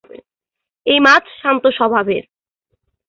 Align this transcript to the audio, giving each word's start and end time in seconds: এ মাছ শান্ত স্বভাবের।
এ 0.85 0.95
মাছ 1.05 1.23
শান্ত 1.41 1.63
স্বভাবের। 1.77 2.23